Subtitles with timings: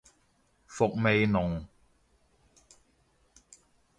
[0.65, 1.67] 伏味濃